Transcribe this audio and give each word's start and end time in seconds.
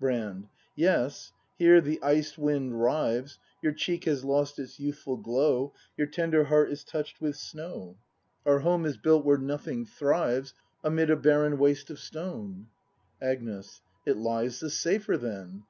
Brand. 0.00 0.48
Yes, 0.74 1.30
here 1.58 1.80
the 1.80 2.02
ice 2.02 2.36
wind 2.36 2.82
rives; 2.82 3.38
Your 3.62 3.70
cheek 3.70 4.02
has 4.06 4.24
lost 4.24 4.58
its 4.58 4.80
youthful 4.80 5.16
glow. 5.16 5.74
Your 5.96 6.08
tender 6.08 6.42
heart 6.42 6.72
is 6.72 6.82
touch'd 6.82 7.20
with 7.20 7.36
snow. 7.36 7.96
104 8.42 8.42
BRAND 8.42 8.42
[ACT 8.42 8.46
in 8.46 8.52
Our 8.52 8.58
home 8.74 8.84
is 8.84 8.96
built 8.96 9.24
where 9.24 9.38
nothing 9.38 9.86
thrives. 9.86 10.54
Amid 10.82 11.08
a 11.10 11.14
barren 11.16 11.56
waste 11.56 11.90
of 11.90 12.00
stone. 12.00 12.66
Agnes. 13.22 13.80
It 14.04 14.16
lies 14.16 14.58
the 14.58 14.70
safer, 14.70 15.16
then! 15.16 15.62